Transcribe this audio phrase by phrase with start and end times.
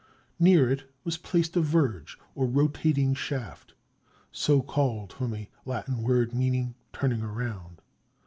[0.39, 3.75] Near it was placed a verge, or rotating shaft,
[4.31, 7.79] so called from a Latin word meaning "turning around."